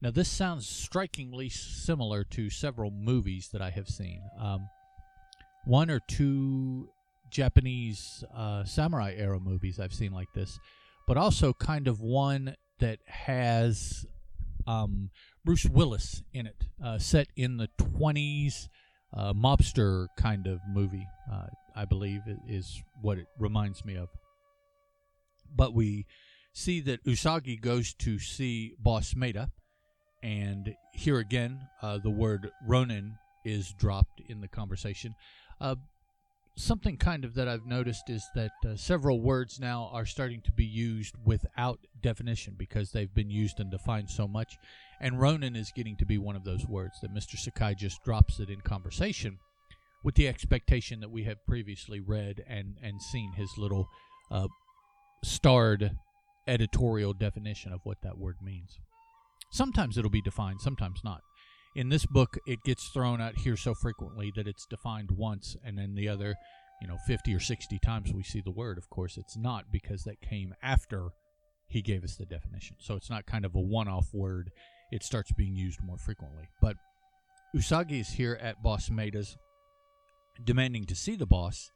Now, 0.00 0.12
this 0.12 0.28
sounds 0.28 0.68
strikingly 0.68 1.48
similar 1.48 2.22
to 2.22 2.48
several 2.48 2.92
movies 2.92 3.48
that 3.52 3.60
I 3.60 3.70
have 3.70 3.88
seen. 3.88 4.22
Um, 4.38 4.68
one 5.64 5.90
or 5.90 5.98
two 5.98 6.90
Japanese 7.32 8.22
uh, 8.32 8.62
samurai 8.62 9.14
era 9.16 9.40
movies 9.40 9.80
I've 9.80 9.92
seen 9.92 10.12
like 10.12 10.32
this, 10.32 10.60
but 11.08 11.16
also 11.16 11.52
kind 11.52 11.88
of 11.88 12.00
one 12.00 12.54
that 12.78 12.98
has 13.06 14.06
um, 14.66 15.10
Bruce 15.44 15.64
Willis 15.64 16.22
in 16.32 16.46
it, 16.46 16.64
uh, 16.84 16.98
set 16.98 17.28
in 17.36 17.56
the 17.56 17.68
20s, 17.78 18.68
uh, 19.16 19.32
mobster 19.32 20.08
kind 20.16 20.46
of 20.46 20.58
movie, 20.68 21.06
uh, 21.32 21.46
I 21.74 21.84
believe, 21.84 22.20
is 22.48 22.82
what 23.00 23.18
it 23.18 23.26
reminds 23.38 23.84
me 23.84 23.96
of. 23.96 24.08
But 25.54 25.74
we 25.74 26.06
see 26.52 26.80
that 26.80 27.04
Usagi 27.04 27.60
goes 27.60 27.94
to 27.94 28.18
see 28.18 28.74
Boss 28.78 29.14
Maeda, 29.14 29.50
and 30.22 30.74
here 30.92 31.18
again, 31.18 31.60
uh, 31.82 31.98
the 31.98 32.10
word 32.10 32.50
Ronin 32.66 33.16
is 33.44 33.72
dropped 33.78 34.20
in 34.28 34.40
the 34.40 34.48
conversation. 34.48 35.14
Something 36.58 36.96
kind 36.96 37.24
of 37.26 37.34
that 37.34 37.48
I've 37.48 37.66
noticed 37.66 38.08
is 38.08 38.26
that 38.34 38.52
uh, 38.64 38.76
several 38.76 39.20
words 39.20 39.60
now 39.60 39.90
are 39.92 40.06
starting 40.06 40.40
to 40.42 40.52
be 40.52 40.64
used 40.64 41.14
without 41.22 41.80
definition 42.00 42.54
because 42.56 42.92
they've 42.92 43.12
been 43.12 43.28
used 43.28 43.60
and 43.60 43.70
defined 43.70 44.08
so 44.08 44.26
much. 44.26 44.56
And 44.98 45.20
Ronin 45.20 45.54
is 45.54 45.70
getting 45.76 45.96
to 45.96 46.06
be 46.06 46.16
one 46.16 46.34
of 46.34 46.44
those 46.44 46.66
words 46.66 46.98
that 47.02 47.14
Mr. 47.14 47.36
Sakai 47.36 47.74
just 47.74 48.02
drops 48.04 48.40
it 48.40 48.48
in 48.48 48.62
conversation 48.62 49.38
with 50.02 50.14
the 50.14 50.28
expectation 50.28 51.00
that 51.00 51.10
we 51.10 51.24
have 51.24 51.44
previously 51.46 52.00
read 52.00 52.42
and, 52.48 52.76
and 52.82 53.02
seen 53.02 53.32
his 53.32 53.50
little 53.58 53.86
uh, 54.30 54.48
starred 55.22 55.90
editorial 56.46 57.12
definition 57.12 57.70
of 57.70 57.80
what 57.84 58.00
that 58.00 58.16
word 58.16 58.36
means. 58.42 58.78
Sometimes 59.50 59.98
it'll 59.98 60.10
be 60.10 60.22
defined, 60.22 60.62
sometimes 60.62 61.00
not 61.04 61.20
in 61.76 61.90
this 61.90 62.06
book 62.06 62.38
it 62.46 62.62
gets 62.64 62.88
thrown 62.88 63.20
out 63.20 63.36
here 63.36 63.56
so 63.56 63.74
frequently 63.74 64.32
that 64.34 64.48
it's 64.48 64.66
defined 64.66 65.10
once 65.10 65.56
and 65.62 65.78
then 65.78 65.94
the 65.94 66.08
other 66.08 66.34
you 66.80 66.88
know 66.88 66.96
50 67.06 67.34
or 67.34 67.38
60 67.38 67.78
times 67.84 68.12
we 68.12 68.22
see 68.22 68.40
the 68.40 68.50
word. 68.50 68.78
Of 68.78 68.88
course 68.88 69.18
it's 69.18 69.36
not 69.36 69.66
because 69.70 70.02
that 70.04 70.20
came 70.22 70.54
after 70.62 71.10
he 71.68 71.82
gave 71.82 72.02
us 72.02 72.16
the 72.16 72.24
definition. 72.24 72.76
So 72.80 72.94
it's 72.94 73.10
not 73.10 73.26
kind 73.26 73.44
of 73.44 73.54
a 73.54 73.60
one-off 73.60 74.14
word. 74.14 74.50
It 74.90 75.02
starts 75.02 75.32
being 75.32 75.54
used 75.54 75.80
more 75.84 75.98
frequently. 75.98 76.48
But 76.62 76.76
usagi 77.54 78.00
is 78.00 78.08
here 78.08 78.38
at 78.40 78.62
boss 78.62 78.88
maeda's 78.88 79.36
demanding 80.42 80.84
to 80.84 80.94
see 80.94 81.14
the 81.14 81.26
boss 81.26 81.70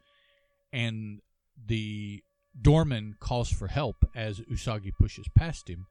and 0.72 1.20
the 1.66 2.22
doorman 2.62 3.16
calls 3.20 3.50
for 3.50 3.68
help 3.68 3.96
as 4.14 4.40
usagi 4.40 4.92
pushes 4.98 5.26
past 5.36 5.68
him 5.68 5.86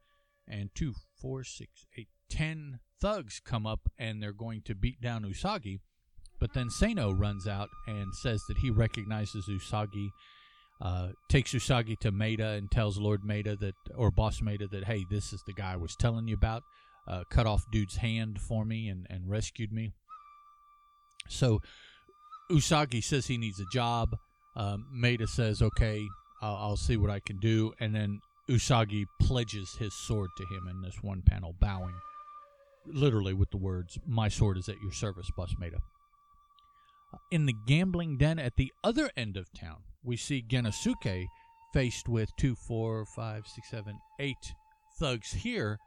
and 0.50 0.70
two 0.74 0.94
four 1.20 1.44
six 1.44 1.86
eight 1.96 2.08
ten 2.28 2.80
thugs 3.00 3.40
come 3.44 3.66
up 3.66 3.88
and 3.98 4.22
they're 4.22 4.32
going 4.32 4.62
to 4.62 4.74
beat 4.74 5.00
down 5.00 5.24
Usagi. 5.24 5.78
But 6.38 6.54
then 6.54 6.70
Sano 6.70 7.12
runs 7.12 7.46
out 7.46 7.68
and 7.86 8.14
says 8.14 8.42
that 8.48 8.58
he 8.58 8.70
recognizes 8.70 9.46
Usagi, 9.46 10.08
uh, 10.80 11.08
takes 11.28 11.52
Usagi 11.52 11.98
to 12.00 12.10
Maeda 12.10 12.56
and 12.56 12.70
tells 12.70 12.98
Lord 12.98 13.22
Maeda 13.22 13.58
that, 13.60 13.74
or 13.94 14.10
Boss 14.10 14.40
Maeda, 14.40 14.70
that, 14.70 14.84
hey, 14.84 15.04
this 15.10 15.32
is 15.34 15.42
the 15.46 15.52
guy 15.52 15.74
I 15.74 15.76
was 15.76 15.94
telling 15.96 16.28
you 16.28 16.34
about. 16.34 16.62
Uh, 17.06 17.24
cut 17.30 17.46
off 17.46 17.64
dude's 17.70 17.96
hand 17.96 18.40
for 18.40 18.64
me 18.64 18.88
and, 18.88 19.06
and 19.10 19.28
rescued 19.28 19.72
me. 19.72 19.92
So 21.28 21.60
Usagi 22.50 23.04
says 23.04 23.26
he 23.26 23.36
needs 23.36 23.60
a 23.60 23.66
job. 23.72 24.16
Um, 24.56 24.86
Maeda 24.94 25.28
says, 25.28 25.60
okay, 25.60 26.02
I'll, 26.40 26.56
I'll 26.56 26.76
see 26.76 26.96
what 26.96 27.10
I 27.10 27.20
can 27.20 27.38
do. 27.38 27.72
And 27.80 27.94
then 27.94 28.20
Usagi 28.50 29.06
pledges 29.20 29.76
his 29.78 29.94
sword 29.94 30.30
to 30.36 30.44
him 30.46 30.66
in 30.68 30.82
this 30.82 31.02
one 31.02 31.22
panel, 31.22 31.54
bowing 31.60 31.94
literally 32.86 33.34
with 33.34 33.50
the 33.50 33.56
words, 33.56 33.98
My 34.06 34.28
sword 34.28 34.58
is 34.58 34.68
at 34.68 34.80
your 34.82 34.92
service, 34.92 35.30
Boss 35.36 35.54
Maeda. 35.60 35.78
Uh, 37.12 37.18
in 37.30 37.46
the 37.46 37.54
gambling 37.66 38.16
den 38.16 38.38
at 38.38 38.56
the 38.56 38.72
other 38.84 39.10
end 39.16 39.36
of 39.36 39.52
town, 39.52 39.78
we 40.02 40.16
see 40.16 40.44
Genosuke 40.46 41.26
faced 41.72 42.08
with 42.08 42.30
two, 42.36 42.54
four, 42.54 43.04
five, 43.04 43.46
six, 43.46 43.70
seven, 43.70 43.98
eight 44.18 44.54
thugs 44.98 45.32
here, 45.32 45.78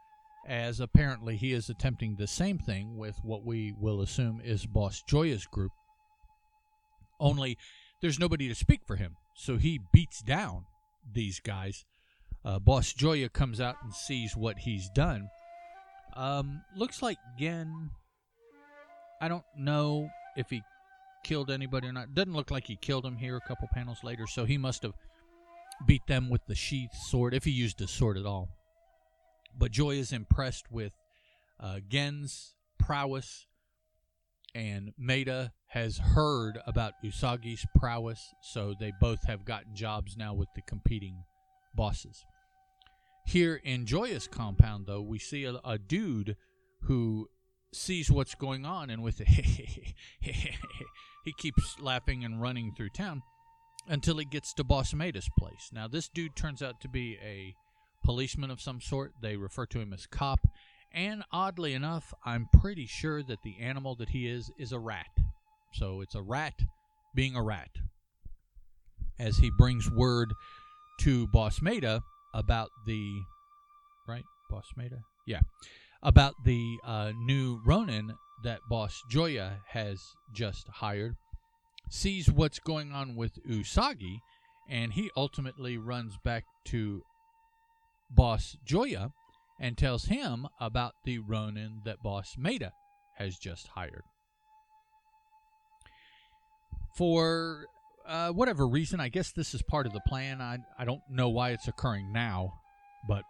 as 0.47 0.79
apparently 0.79 1.35
he 1.35 1.53
is 1.53 1.69
attempting 1.69 2.15
the 2.15 2.27
same 2.27 2.57
thing 2.57 2.97
with 2.97 3.17
what 3.23 3.45
we 3.45 3.73
will 3.79 4.01
assume 4.01 4.41
is 4.43 4.65
Boss 4.65 5.03
Joya's 5.07 5.45
group. 5.45 5.71
Only 7.19 7.57
there's 8.01 8.19
nobody 8.19 8.47
to 8.47 8.55
speak 8.55 8.81
for 8.85 8.97
him, 8.97 9.15
so 9.35 9.57
he 9.57 9.79
beats 9.91 10.21
down 10.21 10.65
these 11.11 11.39
guys. 11.39 11.85
Uh, 12.45 12.59
Boss 12.59 12.93
Joya 12.93 13.29
comes 13.29 13.61
out 13.61 13.75
and 13.83 13.93
sees 13.93 14.35
what 14.35 14.59
he's 14.59 14.89
done 14.89 15.29
um, 16.15 16.61
looks 16.75 17.01
like 17.01 17.17
Gen. 17.37 17.89
I 19.21 19.27
don't 19.27 19.45
know 19.57 20.09
if 20.35 20.49
he 20.49 20.61
killed 21.23 21.49
anybody 21.49 21.87
or 21.87 21.93
not. 21.93 22.13
Doesn't 22.13 22.33
look 22.33 22.51
like 22.51 22.67
he 22.67 22.75
killed 22.75 23.05
him 23.05 23.15
here 23.15 23.37
a 23.37 23.47
couple 23.47 23.67
panels 23.73 24.03
later, 24.03 24.27
so 24.27 24.45
he 24.45 24.57
must 24.57 24.83
have 24.83 24.93
beat 25.87 26.05
them 26.07 26.29
with 26.29 26.41
the 26.47 26.55
sheath 26.55 26.93
sword, 26.93 27.33
if 27.33 27.45
he 27.45 27.51
used 27.51 27.81
a 27.81 27.87
sword 27.87 28.17
at 28.17 28.25
all. 28.25 28.49
But 29.57 29.71
Joy 29.71 29.91
is 29.91 30.11
impressed 30.11 30.71
with 30.71 30.93
uh, 31.59 31.79
Gen's 31.87 32.53
prowess, 32.77 33.47
and 34.53 34.93
Maeda 35.01 35.51
has 35.69 35.97
heard 35.97 36.59
about 36.67 36.93
Usagi's 37.03 37.65
prowess, 37.75 38.33
so 38.41 38.75
they 38.79 38.91
both 38.99 39.25
have 39.25 39.45
gotten 39.45 39.75
jobs 39.75 40.15
now 40.17 40.33
with 40.33 40.49
the 40.55 40.61
competing 40.61 41.23
bosses. 41.73 42.25
Here 43.25 43.55
in 43.63 43.85
Joya's 43.85 44.27
compound, 44.27 44.85
though, 44.85 45.01
we 45.01 45.19
see 45.19 45.45
a, 45.45 45.59
a 45.63 45.77
dude 45.77 46.35
who 46.83 47.29
sees 47.71 48.11
what's 48.11 48.35
going 48.35 48.65
on, 48.65 48.89
and 48.89 49.01
with 49.01 49.19
he 50.19 51.33
keeps 51.37 51.79
laughing 51.79 52.23
and 52.23 52.41
running 52.41 52.73
through 52.75 52.89
town 52.89 53.23
until 53.87 54.17
he 54.17 54.25
gets 54.25 54.53
to 54.53 54.63
Boss 54.63 54.93
Maeda's 54.93 55.29
place. 55.37 55.69
Now, 55.71 55.87
this 55.87 56.07
dude 56.07 56.35
turns 56.35 56.61
out 56.61 56.81
to 56.81 56.89
be 56.89 57.17
a 57.23 57.55
policeman 58.03 58.51
of 58.51 58.61
some 58.61 58.81
sort. 58.81 59.13
They 59.21 59.37
refer 59.37 59.65
to 59.67 59.79
him 59.79 59.93
as 59.93 60.05
cop. 60.05 60.39
And 60.93 61.23
oddly 61.31 61.73
enough, 61.73 62.13
I'm 62.23 62.47
pretty 62.61 62.85
sure 62.85 63.23
that 63.23 63.41
the 63.43 63.55
animal 63.59 63.95
that 63.95 64.09
he 64.09 64.27
is 64.27 64.51
is 64.59 64.71
a 64.71 64.79
rat. 64.79 65.07
So 65.73 66.01
it's 66.01 66.15
a 66.15 66.21
rat 66.21 66.61
being 67.15 67.35
a 67.35 67.41
rat. 67.41 67.69
As 69.19 69.37
he 69.37 69.49
brings 69.57 69.89
word 69.89 70.33
to 70.99 71.27
Boss 71.27 71.59
Maeda 71.59 72.01
about 72.33 72.69
the 72.85 73.21
right 74.07 74.25
boss 74.49 74.65
Maeda, 74.77 75.01
yeah, 75.25 75.41
about 76.01 76.35
the 76.43 76.77
uh, 76.85 77.11
new 77.15 77.61
Ronin 77.65 78.13
that 78.43 78.59
boss 78.69 79.01
Joya 79.09 79.59
has 79.69 79.99
just 80.33 80.67
hired. 80.67 81.15
Sees 81.89 82.29
what's 82.29 82.59
going 82.59 82.91
on 82.91 83.15
with 83.15 83.43
Usagi, 83.47 84.19
and 84.69 84.93
he 84.93 85.11
ultimately 85.15 85.77
runs 85.77 86.17
back 86.23 86.45
to 86.65 87.03
boss 88.09 88.57
Joya 88.65 89.11
and 89.59 89.77
tells 89.77 90.05
him 90.05 90.47
about 90.59 90.93
the 91.05 91.19
Ronin 91.19 91.81
that 91.85 92.01
boss 92.03 92.35
Maeda 92.37 92.71
has 93.17 93.37
just 93.37 93.67
hired. 93.67 94.03
For 96.95 97.67
uh, 98.07 98.29
whatever 98.29 98.67
reason, 98.67 98.99
I 98.99 99.09
guess 99.09 99.31
this 99.31 99.53
is 99.53 99.61
part 99.61 99.85
of 99.85 99.93
the 99.93 100.01
plan. 100.07 100.41
I 100.41 100.59
I 100.77 100.85
don't 100.85 101.01
know 101.09 101.29
why 101.29 101.51
it's 101.51 101.67
occurring 101.67 102.11
now, 102.11 102.53
but 103.07 103.23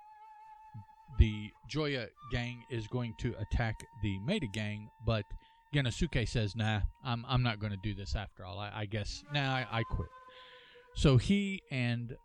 the 1.20 1.52
Joya 1.70 2.08
gang 2.32 2.64
is 2.72 2.88
going 2.88 3.14
to 3.20 3.36
attack 3.40 3.76
the 4.02 4.18
Maeda 4.28 4.52
gang, 4.52 4.90
but 5.06 5.26
Genosuke 5.74 6.28
says, 6.28 6.56
"Nah, 6.56 6.82
I'm 7.04 7.26
I'm 7.28 7.44
not 7.44 7.60
going 7.60 7.72
to 7.72 7.80
do 7.84 7.94
this 7.94 8.16
after 8.16 8.46
all. 8.46 8.60
I, 8.60 8.72
I 8.74 8.86
guess 8.86 9.24
nah, 9.34 9.56
I, 9.56 9.68
I 9.72 9.84
quit." 9.84 10.10
So 10.96 11.18
he 11.18 11.62
and 11.72 12.16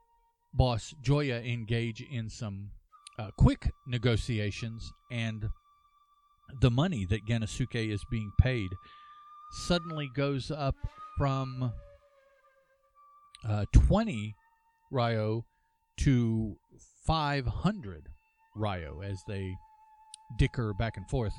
boss 0.54 0.94
Joya 1.02 1.40
engage 1.40 2.02
in 2.02 2.28
some 2.28 2.70
uh, 3.18 3.30
quick 3.36 3.70
negotiations, 3.86 4.92
and 5.10 5.48
the 6.60 6.70
money 6.70 7.06
that 7.06 7.26
Genosuke 7.26 7.90
is 7.92 8.04
being 8.10 8.32
paid 8.40 8.70
suddenly 9.50 10.10
goes 10.14 10.50
up 10.50 10.74
from 11.16 11.72
uh, 13.46 13.64
20 13.72 14.34
Ryo 14.90 15.44
to 15.98 16.56
500 17.06 18.08
Ryo 18.56 19.00
as 19.02 19.22
they 19.26 19.54
dicker 20.36 20.72
back 20.74 20.96
and 20.96 21.08
forth. 21.08 21.34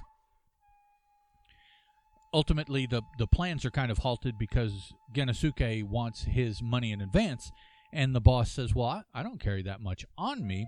Ultimately, 2.33 2.85
the, 2.85 3.01
the 3.17 3.27
plans 3.27 3.65
are 3.65 3.71
kind 3.71 3.91
of 3.91 3.99
halted 3.99 4.37
because 4.37 4.93
Genosuke 5.15 5.83
wants 5.83 6.23
his 6.23 6.61
money 6.61 6.91
in 6.91 7.01
advance, 7.01 7.51
And 7.91 8.13
the 8.13 8.21
boss 8.21 8.51
says, 8.51 8.75
Well, 8.75 8.87
I, 8.87 9.01
I 9.13 9.23
don't 9.23 9.39
carry 9.39 9.63
that 9.63 9.81
much 9.81 10.05
on 10.17 10.45
me. 10.45 10.67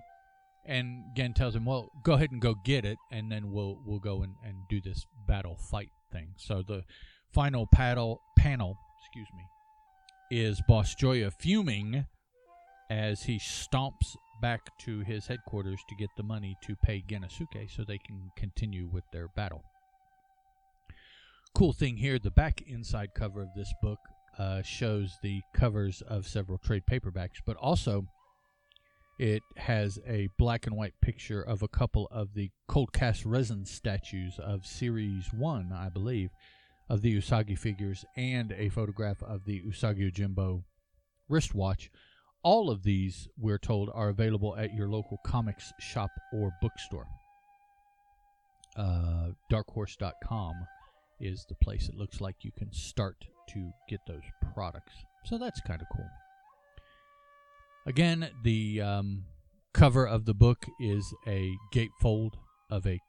And 0.66 1.04
Gen 1.16 1.34
tells 1.34 1.54
him, 1.54 1.64
Well, 1.64 1.90
go 2.02 2.14
ahead 2.14 2.32
and 2.32 2.40
go 2.40 2.56
get 2.64 2.84
it, 2.84 2.98
and 3.12 3.30
then 3.30 3.52
we'll 3.52 3.78
we'll 3.86 4.00
go 4.00 4.22
and, 4.22 4.34
and 4.44 4.56
do 4.68 4.80
this 4.80 5.06
battle 5.28 5.56
fight 5.56 5.90
thing. 6.12 6.34
So 6.36 6.62
the 6.66 6.82
final 7.32 7.68
paddle 7.72 8.20
panel, 8.36 8.76
excuse 9.00 9.28
me, 9.36 9.44
is 10.34 10.62
Boss 10.66 10.94
Joya 10.94 11.30
fuming 11.30 12.06
as 12.88 13.22
he 13.22 13.38
stomps 13.38 14.16
back 14.40 14.62
to 14.78 15.00
his 15.00 15.26
headquarters 15.26 15.78
to 15.90 15.94
get 15.94 16.08
the 16.16 16.22
money 16.22 16.56
to 16.62 16.74
pay 16.82 17.04
Genosuke 17.06 17.70
so 17.70 17.84
they 17.84 17.98
can 17.98 18.30
continue 18.34 18.88
with 18.90 19.04
their 19.12 19.28
battle. 19.36 19.62
Cool 21.54 21.74
thing 21.74 21.98
here 21.98 22.18
the 22.18 22.30
back 22.30 22.62
inside 22.66 23.10
cover 23.14 23.42
of 23.42 23.48
this 23.54 23.74
book 23.82 23.98
uh, 24.38 24.62
shows 24.62 25.18
the 25.22 25.42
covers 25.54 26.00
of 26.08 26.26
several 26.26 26.56
trade 26.56 26.84
paperbacks, 26.90 27.42
but 27.44 27.58
also 27.58 28.06
it 29.18 29.42
has 29.58 29.98
a 30.08 30.30
black 30.38 30.66
and 30.66 30.74
white 30.74 30.94
picture 31.02 31.42
of 31.42 31.62
a 31.62 31.68
couple 31.68 32.08
of 32.10 32.32
the 32.32 32.48
cold 32.68 32.94
cast 32.94 33.26
resin 33.26 33.66
statues 33.66 34.38
of 34.38 34.64
Series 34.64 35.26
1, 35.34 35.72
I 35.74 35.90
believe, 35.90 36.30
of 36.92 37.00
the 37.00 37.16
Usagi 37.16 37.58
figures, 37.58 38.04
and 38.18 38.52
a 38.52 38.68
photograph 38.68 39.22
of 39.22 39.46
the 39.46 39.62
Usagi 39.62 40.12
Yojimbo 40.12 40.62
wristwatch. 41.26 41.90
All 42.42 42.68
of 42.68 42.82
these, 42.82 43.28
we're 43.38 43.56
told, 43.56 43.88
are 43.94 44.10
available 44.10 44.54
at 44.58 44.74
your 44.74 44.90
local 44.90 45.16
comics 45.24 45.72
shop 45.80 46.10
or 46.34 46.52
bookstore. 46.60 47.06
Uh, 48.76 49.28
darkhorse.com 49.50 50.52
is 51.18 51.46
the 51.48 51.54
place 51.54 51.88
it 51.88 51.94
looks 51.94 52.20
like 52.20 52.36
you 52.42 52.50
can 52.58 52.70
start 52.70 53.24
to 53.48 53.70
get 53.88 54.00
those 54.06 54.24
products. 54.52 54.92
So 55.24 55.38
that's 55.38 55.62
kind 55.62 55.80
of 55.80 55.86
cool. 55.96 56.10
Again, 57.86 58.28
the 58.44 58.82
um, 58.82 59.24
cover 59.72 60.06
of 60.06 60.26
the 60.26 60.34
book 60.34 60.66
is 60.78 61.14
a 61.26 61.54
gatefold 61.74 62.34
of 62.70 62.86
a 62.86 63.00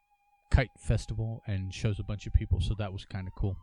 kite 0.50 0.70
festival 0.78 1.42
and 1.46 1.74
shows 1.74 1.98
a 1.98 2.04
bunch 2.04 2.26
of 2.26 2.32
people, 2.32 2.62
so 2.62 2.74
that 2.78 2.90
was 2.90 3.04
kind 3.04 3.28
of 3.28 3.34
cool. 3.34 3.58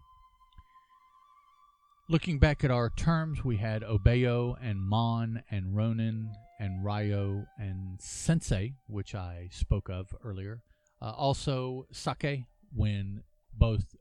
Looking 2.12 2.40
back 2.40 2.66
at 2.66 2.72
our 2.72 2.90
terms, 2.90 3.46
we 3.46 3.56
had 3.56 3.84
Obeyo 3.84 4.58
and 4.62 4.82
Mon 4.82 5.42
and 5.50 5.74
Ronin 5.74 6.30
and 6.60 6.84
Ryo 6.84 7.46
and 7.58 8.02
Sensei, 8.02 8.74
which 8.88 9.16
I 9.16 9.48
spoke 9.50 9.90
of 9.90 10.14
earlier. 10.22 10.62
Uh, 11.02 11.12
also, 11.12 11.88
Sake, 11.94 12.44
when 12.76 13.24
both 13.58 13.96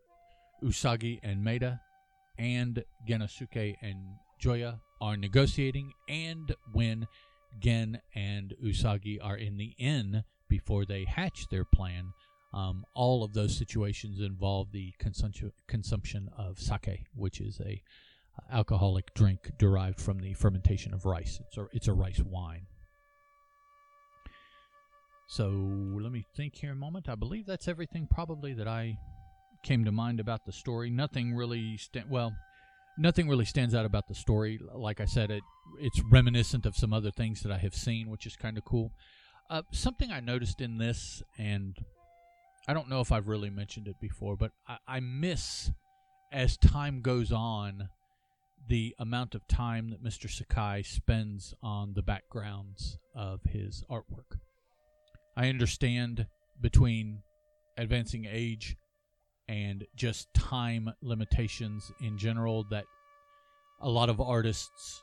Usagi 0.61 1.21
and 1.23 1.47
Maeda 1.47 1.79
and 2.37 2.83
Genosuke 3.09 3.77
and 3.81 3.99
Joya 4.41 4.81
are 5.01 5.17
negotiating, 5.17 5.93
and 6.09 6.53
when 6.73 7.07
Gen 7.61 8.01
and 8.17 8.55
Usagi 8.61 9.21
are 9.23 9.37
in 9.37 9.57
the 9.57 9.73
inn 9.79 10.25
before 10.49 10.85
they 10.85 11.05
hatch 11.05 11.47
their 11.49 11.65
plan. 11.65 12.13
Um, 12.53 12.85
all 12.95 13.23
of 13.23 13.33
those 13.33 13.57
situations 13.57 14.21
involve 14.21 14.73
the 14.73 14.93
consumption 14.99 15.53
consumption 15.69 16.31
of 16.37 16.59
sake, 16.59 17.05
which 17.15 17.41
is 17.41 17.61
a 17.61 17.81
uh, 18.37 18.55
alcoholic 18.55 19.15
drink 19.15 19.53
derived 19.59 20.01
from 20.01 20.19
the 20.19 20.35
fermentation 20.35 20.93
of 20.93 21.05
rice. 21.05 21.41
It's 21.47 21.57
a 21.57 21.67
it's 21.73 21.89
a 21.89 21.93
rice 21.93 22.21
wine. 22.21 22.67
So 25.29 25.49
let 25.49 26.11
me 26.11 26.25
think 26.35 26.57
here 26.57 26.73
a 26.73 26.77
moment. 26.77 27.09
I 27.09 27.15
believe 27.15 27.47
that's 27.47 27.69
everything 27.69 28.09
probably 28.11 28.53
that 28.55 28.67
I 28.67 28.99
came 29.63 29.85
to 29.85 29.93
mind 29.93 30.19
about 30.19 30.45
the 30.45 30.51
story. 30.51 30.91
Nothing 30.91 31.37
really 31.37 31.77
sta- 31.77 32.03
well, 32.09 32.35
nothing 32.99 33.29
really 33.29 33.45
stands 33.45 33.73
out 33.73 33.87
about 33.87 34.09
the 34.09 34.15
story. 34.15 34.59
Like 34.75 35.01
I 35.01 35.05
said, 35.05 35.31
it 35.31 35.45
it's 35.79 36.03
reminiscent 36.11 36.67
of 36.67 36.77
some 36.77 36.93
other 36.93 37.13
things 37.13 37.43
that 37.43 37.53
I 37.53 37.59
have 37.59 37.77
seen, 37.77 38.11
which 38.11 38.27
is 38.27 38.35
kind 38.35 38.59
of 38.59 38.65
cool. 38.65 38.93
Uh, 39.49 39.63
something 39.73 40.11
I 40.11 40.19
noticed 40.19 40.61
in 40.61 40.79
this, 40.79 41.23
and 41.39 41.77
I 42.71 42.73
don't 42.73 42.89
know 42.89 43.01
if 43.01 43.11
I've 43.11 43.27
really 43.27 43.51
mentioned 43.51 43.89
it 43.89 43.99
before, 44.01 44.37
but 44.37 44.53
I, 44.69 44.77
I 44.87 45.01
miss 45.01 45.73
as 46.31 46.57
time 46.57 47.01
goes 47.01 47.33
on 47.33 47.89
the 48.69 48.95
amount 49.01 49.35
of 49.35 49.49
time 49.49 49.91
that 49.91 50.05
Mr. 50.05 50.31
Sakai 50.31 50.85
spends 50.85 51.53
on 51.65 51.95
the 51.95 52.03
backgrounds 52.03 52.97
of 53.13 53.41
his 53.43 53.83
artwork. 53.91 54.39
I 55.37 55.49
understand 55.49 56.29
between 56.61 57.23
advancing 57.77 58.29
age 58.31 58.77
and 59.49 59.85
just 59.97 60.33
time 60.33 60.93
limitations 61.03 61.91
in 62.01 62.19
general 62.19 62.69
that 62.71 62.85
a 63.81 63.91
lot 63.91 64.09
of 64.09 64.21
artists 64.21 65.03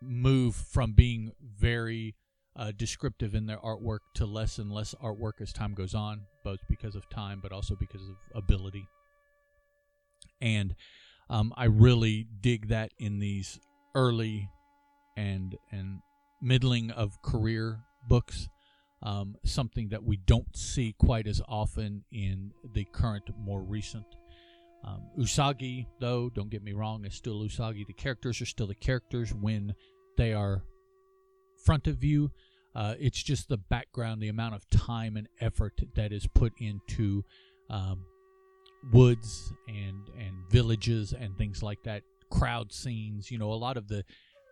move 0.00 0.54
from 0.54 0.92
being 0.92 1.32
very 1.58 2.14
uh, 2.56 2.72
descriptive 2.76 3.34
in 3.34 3.46
their 3.46 3.58
artwork 3.58 4.00
to 4.14 4.26
less 4.26 4.58
and 4.58 4.72
less 4.72 4.94
artwork 5.02 5.40
as 5.40 5.52
time 5.52 5.74
goes 5.74 5.94
on, 5.94 6.22
both 6.44 6.60
because 6.68 6.94
of 6.96 7.08
time 7.10 7.40
but 7.42 7.52
also 7.52 7.76
because 7.76 8.02
of 8.02 8.16
ability. 8.34 8.86
And 10.40 10.74
um, 11.28 11.52
I 11.56 11.64
really 11.64 12.26
dig 12.40 12.68
that 12.68 12.92
in 12.98 13.18
these 13.18 13.58
early 13.94 14.48
and 15.16 15.56
and 15.72 16.00
middling 16.42 16.90
of 16.90 17.20
career 17.22 17.80
books 18.08 18.48
um, 19.02 19.36
something 19.44 19.88
that 19.90 20.02
we 20.02 20.16
don't 20.16 20.56
see 20.56 20.94
quite 20.98 21.26
as 21.26 21.42
often 21.48 22.04
in 22.10 22.52
the 22.72 22.84
current, 22.92 23.30
more 23.38 23.62
recent. 23.62 24.06
Um, 24.84 25.02
Usagi, 25.18 25.86
though, 26.00 26.30
don't 26.30 26.50
get 26.50 26.62
me 26.62 26.72
wrong, 26.72 27.04
is 27.04 27.14
still 27.14 27.40
Usagi. 27.40 27.86
The 27.86 27.92
characters 27.92 28.40
are 28.40 28.46
still 28.46 28.66
the 28.66 28.74
characters 28.74 29.34
when 29.34 29.74
they 30.16 30.32
are 30.32 30.62
front 31.64 31.86
of 31.86 31.96
view. 31.96 32.30
Uh, 32.76 32.94
it's 33.00 33.22
just 33.22 33.48
the 33.48 33.56
background, 33.56 34.20
the 34.20 34.28
amount 34.28 34.54
of 34.54 34.68
time 34.68 35.16
and 35.16 35.26
effort 35.40 35.80
that 35.94 36.12
is 36.12 36.26
put 36.34 36.52
into 36.58 37.24
um, 37.70 38.04
woods 38.92 39.50
and 39.66 40.10
and 40.18 40.36
villages 40.50 41.14
and 41.18 41.36
things 41.38 41.62
like 41.62 41.82
that, 41.84 42.02
crowd 42.30 42.70
scenes. 42.70 43.30
You 43.30 43.38
know, 43.38 43.50
a 43.50 43.54
lot 43.54 43.78
of 43.78 43.88
the 43.88 44.04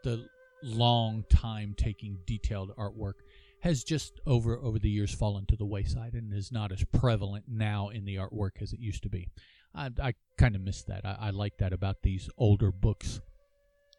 the 0.04 0.26
long 0.62 1.22
time 1.28 1.74
taking 1.76 2.16
detailed 2.26 2.74
artwork 2.78 3.20
has 3.60 3.84
just 3.84 4.18
over 4.26 4.56
over 4.56 4.78
the 4.78 4.88
years 4.88 5.14
fallen 5.14 5.44
to 5.44 5.56
the 5.56 5.66
wayside 5.66 6.14
and 6.14 6.32
is 6.32 6.50
not 6.50 6.72
as 6.72 6.82
prevalent 6.98 7.44
now 7.46 7.90
in 7.90 8.06
the 8.06 8.16
artwork 8.16 8.62
as 8.62 8.72
it 8.72 8.80
used 8.80 9.02
to 9.02 9.10
be. 9.10 9.28
I, 9.74 9.90
I 10.02 10.14
kind 10.38 10.54
of 10.54 10.62
miss 10.62 10.82
that. 10.84 11.04
I, 11.04 11.16
I 11.20 11.30
like 11.30 11.58
that 11.58 11.74
about 11.74 12.00
these 12.02 12.30
older 12.38 12.72
books. 12.72 13.20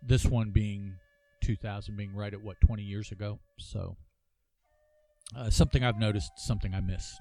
This 0.01 0.25
one 0.25 0.49
being 0.49 0.95
2000, 1.43 1.95
being 1.95 2.15
right 2.15 2.33
at 2.33 2.41
what 2.41 2.59
20 2.61 2.81
years 2.81 3.11
ago. 3.11 3.39
So 3.59 3.97
uh, 5.35 5.49
something 5.49 5.83
I've 5.83 5.97
noticed, 5.97 6.31
something 6.37 6.73
I 6.73 6.81
miss. 6.81 7.17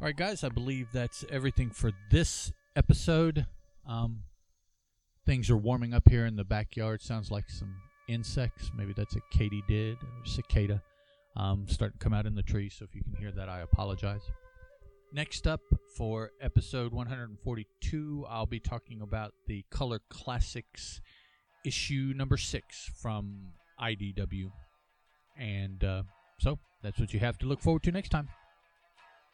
All 0.00 0.06
right, 0.06 0.16
guys, 0.16 0.44
I 0.44 0.48
believe 0.48 0.88
that's 0.92 1.24
everything 1.30 1.70
for 1.70 1.92
this 2.10 2.52
episode. 2.74 3.46
Um, 3.86 4.22
things 5.24 5.50
are 5.50 5.56
warming 5.56 5.94
up 5.94 6.08
here 6.08 6.26
in 6.26 6.36
the 6.36 6.44
backyard. 6.44 7.00
Sounds 7.02 7.30
like 7.30 7.48
some 7.48 7.74
insects. 8.08 8.70
Maybe 8.76 8.92
that's 8.92 9.16
a 9.16 9.20
katydid 9.36 9.96
or 10.02 10.26
cicada 10.26 10.82
um, 11.36 11.66
starting 11.68 11.98
to 11.98 12.04
come 12.04 12.14
out 12.14 12.26
in 12.26 12.34
the 12.34 12.42
trees. 12.42 12.74
So 12.78 12.84
if 12.84 12.94
you 12.94 13.02
can 13.02 13.14
hear 13.14 13.30
that, 13.32 13.48
I 13.48 13.60
apologize. 13.60 14.22
Next 15.12 15.46
up 15.46 15.60
for 15.96 16.30
episode 16.40 16.92
142, 16.92 18.26
I'll 18.28 18.46
be 18.46 18.60
talking 18.60 19.00
about 19.02 19.32
the 19.46 19.64
Color 19.70 20.00
Classics 20.08 21.00
issue 21.64 22.12
number 22.16 22.36
six 22.36 22.90
from 23.00 23.52
IDW. 23.80 24.50
And 25.38 25.84
uh, 25.84 26.02
so 26.38 26.58
that's 26.82 26.98
what 26.98 27.12
you 27.12 27.20
have 27.20 27.38
to 27.38 27.46
look 27.46 27.60
forward 27.60 27.82
to 27.84 27.92
next 27.92 28.10
time. 28.10 28.28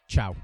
Ciao. 0.07 0.35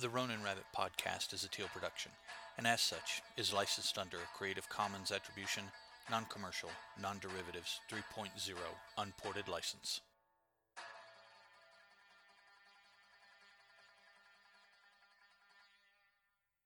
The 0.00 0.08
Ronin 0.08 0.42
Rabbit 0.42 0.64
podcast 0.76 1.32
is 1.32 1.44
a 1.44 1.48
Teal 1.48 1.66
production, 1.72 2.12
and 2.56 2.66
as 2.66 2.80
such, 2.80 3.20
is 3.36 3.52
licensed 3.52 3.98
under 3.98 4.16
a 4.18 4.36
Creative 4.36 4.68
Commons 4.68 5.10
Attribution 5.10 5.64
Non-commercial, 6.10 6.70
non-derivatives 7.02 7.80
3.0 7.90 8.30
unported 8.96 9.46
license. 9.46 10.00